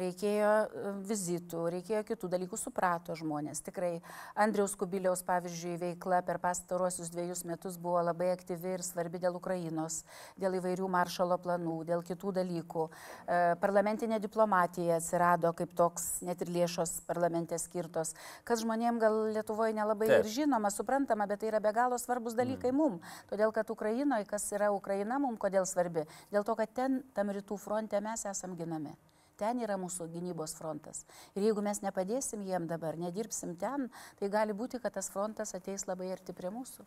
[0.00, 3.60] reikėjo e, vizitų, reikėjo kitų dalykų, suprato žmonės.
[3.66, 3.98] Tikrai
[4.38, 10.02] Andriaus Kubiliaus, pavyzdžiui, veikla per pastaruosius dviejus metus buvo labai aktyvi ir svarbi dėl Ukrainos,
[10.40, 12.86] dėl įvairių maršalo planų, dėl kitų dalykų.
[12.88, 18.14] E, parlamentinė diplomatija atsirado kaip toks, net ir lėšos parlamente skirtos,
[18.48, 20.24] kas žmonėm gal Lietuvoje nelabai Taip.
[20.24, 22.78] ir žinoma, suprantama, bet tai yra be galo svarbus dalykai mm.
[22.80, 22.96] mum.
[23.28, 26.06] Todėl, kad Ukrainoje, kas yra Ukraina mum, kodėl svarbi?
[26.32, 28.96] Dėl to, kad ten, tam rytų fronte mes esam ginami.
[29.38, 31.04] Ten yra mūsų gynybos frontas.
[31.38, 33.86] Ir jeigu mes nepadėsim jiem dabar, nedirbsim ten,
[34.18, 36.86] tai gali būti, kad tas frontas ateis labai arti prie mūsų.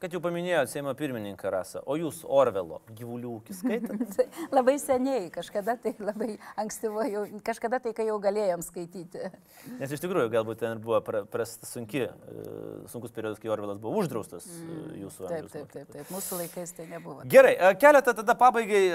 [0.00, 4.24] Kad jau paminėjote Seimo pirmininką Rasą, o jūs Orvelo gyvulių ūkį skaitate?
[4.56, 9.28] labai seniai, kažkada tai labai ankstyvo, jau, kažkada tai, kai jau galėjom skaityti.
[9.76, 12.44] Nes iš tikrųjų, galbūt ten buvo prasta sunki, e,
[12.88, 15.52] sunkus periodas, kai Orvelas buvo uždraustas e, mm, jūsų amžiaus.
[15.52, 17.26] Taip, taip, taip, taip, mūsų laikais tai nebuvo.
[17.36, 18.86] Gerai, e, keletą tada pabaigai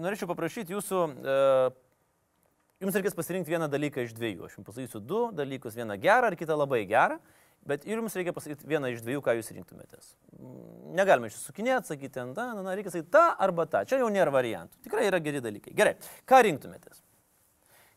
[0.00, 1.02] norėčiau paprašyti jūsų
[2.78, 4.46] Jums reikės pasirinkti vieną dalyką iš dviejų.
[4.46, 7.16] Aš jums pasakysiu du dalykus, vieną gerą ir kitą labai gerą,
[7.66, 10.12] bet ir jums reikia pasakyti vieną iš dviejų, ką jūs rinktumėtės.
[10.94, 13.82] Negalime išsisukinėti, sakyti, na, na, na, reikia sakyti tą arba tą.
[13.82, 14.78] Čia jau nėra variantų.
[14.86, 15.74] Tikrai yra geri dalykai.
[15.74, 15.96] Gerai,
[16.28, 17.02] ką rinktumėtės?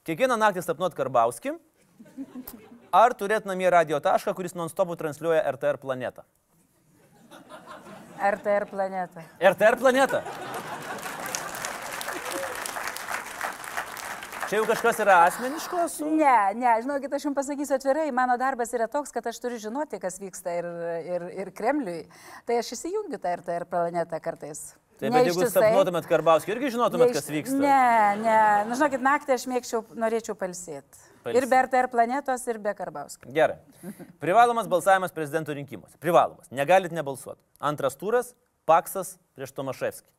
[0.09, 1.53] Kiekvieną naktį sapnuot Karbauskį,
[3.03, 6.25] ar turėt namie radio tašką, kuris non-stopų transliuoja RTR planetą?
[8.17, 9.29] RTR planeta.
[9.37, 10.25] RTR planetą.
[14.51, 16.05] Čia jau kažkas yra asmeniško su...
[16.11, 19.95] Ne, ne, žinokit, aš jums pasakysiu atvirai, mano darbas yra toks, kad aš turiu žinoti,
[20.03, 20.67] kas vyksta ir,
[21.07, 22.01] ir, ir Kremliui.
[22.49, 24.73] Tai aš įsijungiu tą RTR planetą kartais.
[24.99, 27.61] Taip, bet jeigu sapnuotumėt Karbauskį, irgi žinotumėt, kas vyksta.
[27.63, 28.37] Ne, ne,
[28.67, 31.07] nu, žinokit, naktį aš mėgčiau, norėčiau palsėti.
[31.31, 33.31] Ir be RTR planetos, ir be Karbauskio.
[33.31, 33.61] Gerai.
[34.19, 35.95] Privalomas balsavimas prezidento rinkimuose.
[36.03, 36.51] Privalomas.
[36.51, 37.39] Negalit nebalsuoti.
[37.71, 38.35] Antras turas-
[38.67, 40.11] Paksas prieš Tomaševskį.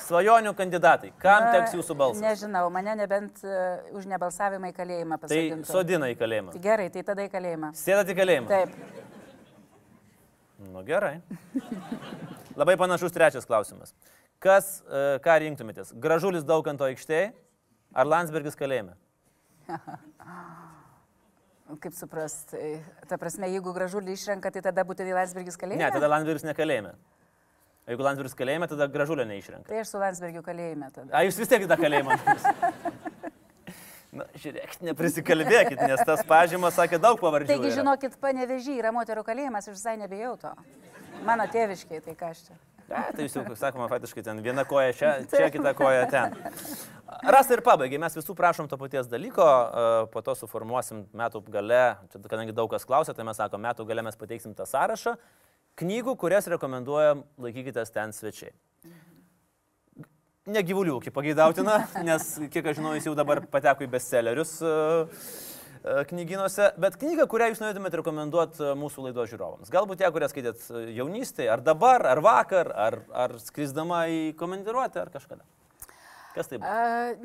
[0.00, 1.12] Svajonių kandidatai.
[1.20, 2.22] Kam teks jūsų balsas?
[2.24, 5.68] Nežinau, mane nebent uh, už nebalsavimą į kalėjimą Tai pasodintų.
[5.68, 6.54] sodina į kalėjimą.
[6.56, 7.72] Tai gerai, tai tada į kalėjimą.
[7.76, 8.48] Sėdat į kalėjimą.
[8.48, 8.70] Taip.
[10.72, 11.20] Nu gerai.
[12.56, 13.94] Labai panašus trečias klausimas.
[14.42, 15.92] Kas, e, ką rinktumėtės?
[16.02, 17.32] Gražulis Daukanto aikštėje
[17.94, 18.96] ar Landsbergis kalėjime?
[21.82, 25.80] Kaip suprast, tai, ta prasme, jeigu gražulį išrenka, tai tada būtų Landsbergis kalėjime?
[25.80, 26.92] Ne, tada Landsbergis ne kalėjime.
[27.90, 29.66] Jeigu Landsbergis kalėjime, tada Gražulio neišrenka.
[29.66, 31.08] Tai aš su Landsbergiu kalėjime tada.
[31.18, 32.14] A, jūs vis tiek tą kalėjimą.
[34.12, 37.48] Na, žiūrėkit, neprisikalbėkit, nes tas pažymas sakė daug pavardžių.
[37.48, 37.78] Taigi, yra.
[37.80, 40.52] žinokit, panevežį yra moterų kalėjimas, aš visai nebijau to.
[41.24, 42.58] Mano tėviškiai, tai ką aš čia.
[42.92, 46.36] Ne, tai jūs jau, sakoma, faktiškai ten viena koja čia, čia kita koja ten.
[47.24, 51.82] Rasta ir pabaigai, mes visų prašom to paties dalyko, e, po to suformuosim metų gale,
[52.12, 55.16] čia, kadangi daug kas klausia, tai mes sakom, metų gale mes pateiksim tą sąrašą
[55.80, 58.52] knygų, kurias rekomenduojam laikykitės ten svečiai.
[60.50, 64.72] Ne gyvulių ūkį pageidautina, nes, kiek aš žinau, jis jau dabar pateko į bestsellerius e,
[64.72, 69.70] e, knyginuose, bet knygą, kurią jūs norėtumėte rekomenduoti e, mūsų laidos žiūrovams.
[69.70, 70.66] Galbūt ją, kurią skaitėt
[70.98, 75.46] jaunystėje, ar dabar, ar vakar, ar, ar skrisdama į komandiruotę, ar kažkada.
[76.32, 76.74] Kas tai buvo?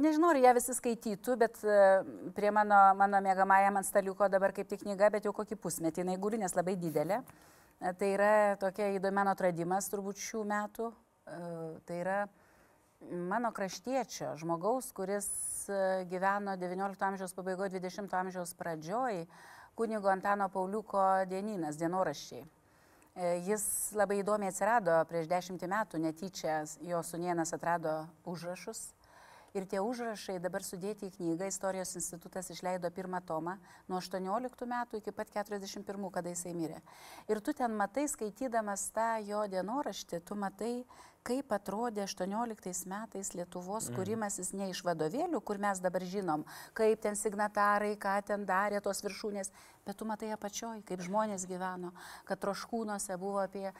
[0.03, 1.61] Nežinau, ar ją visi skaitytų, bet
[2.37, 6.17] prie mano, mano mėgamajam ant staliuko dabar kaip tik knyga, bet jau kokį pusmetį jinai
[6.21, 7.23] guli, nes labai didelė.
[7.23, 10.89] A, Tai yra tokia įdomi mano atradimas turbūt šių metų.
[11.29, 11.41] A,
[11.85, 12.17] Tai yra
[13.29, 15.27] mano kraštiečio, žmogaus, kuris
[15.69, 19.27] a, gyveno XIX amžiaus pabaigoje, XX amžiaus pradžioj,
[19.77, 22.41] kunigo Antano Pauliuko dieninas, dienoraščiai.
[23.17, 23.63] E, Jis
[23.97, 28.87] labai įdomiai atsirado prieš dešimtį metų, netyčia jo sunienas atrado užrašus.
[29.57, 33.55] Ir tie užrašai dabar sudėti į knygą, Istorijos institutas išleido pirmą tomą
[33.89, 36.77] nuo 18 metų iki pat 41, kada jisai mirė.
[37.25, 40.75] Ir tu ten matai, skaitydamas tą jo dienoraštį, tu matai,
[41.27, 46.45] kaip atrodė 18 metais Lietuvos kūrimasis ne iš vadovėlių, kur mes dabar žinom,
[46.77, 49.51] kaip ten signatarai, ką ten darė tos viršūnės,
[49.87, 51.91] bet tu matai apačioj, kaip žmonės gyveno,
[52.27, 53.73] kad troškūnuose buvo apie e,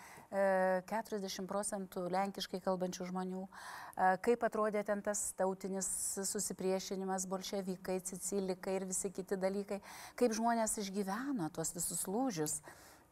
[0.91, 5.87] 40 procentų lenkiškai kalbančių žmonių, e, kaip atrodė ten tas tautinis
[6.31, 9.79] susipriešinimas, bolševikai, cicilikai ir visi kiti dalykai,
[10.19, 12.59] kaip žmonės išgyveno tuos visus lūžius.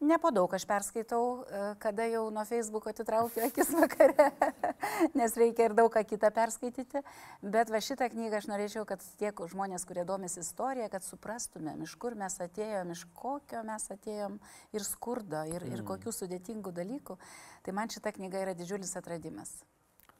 [0.03, 4.25] Ne po daug aš perskaitau, e, kada jau nuo Facebook'o atitraukiu akis vakare,
[5.19, 6.99] nes reikia ir daug ką kitą perskaityti.
[7.41, 11.95] Bet va šitą knygą aš norėčiau, kad tiek žmonės, kurie domisi istorija, kad suprastumėm, iš
[11.95, 14.35] kur mes atėjom, iš kokio mes atėjom
[14.75, 17.15] ir skurdo, ir, ir kokių sudėtingų dalykų.
[17.63, 19.55] Tai man šita knyga yra didžiulis atradimas.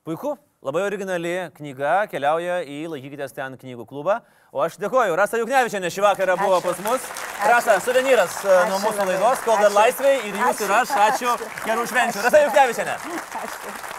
[0.06, 4.20] Puiku, labai originali knyga keliauja į Laikykitės ten knygų klubą.
[4.54, 6.68] O aš dėkoju, Rasa Juknevičianė šį vakarą buvo Ačiū.
[6.68, 7.08] pas mus.
[7.10, 7.50] Ačiū.
[7.50, 9.16] Rasa, suvenyras e, nuo Ačiū mūsų labai.
[9.16, 10.94] laidos, kol dar laisvai ir jūs ir aš.
[11.10, 11.36] Ačiū.
[11.66, 12.26] Gerų švenčių.
[12.30, 12.98] Rasa Juknevičianė.
[13.02, 13.95] Ačiū.